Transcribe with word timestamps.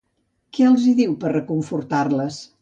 Què 0.57 0.63
els 0.69 0.87
hi 0.87 0.93
diu 1.01 1.13
per 1.25 1.31
reconfortar-les? 1.35 2.43